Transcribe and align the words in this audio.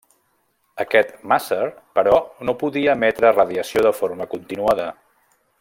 Aquest 0.83 1.11
màser, 1.33 1.67
però, 1.99 2.15
no 2.49 2.57
podia 2.65 2.97
emetre 3.01 3.35
radiació 3.39 3.87
de 3.89 3.95
forma 4.03 4.31
continuada. 4.37 4.93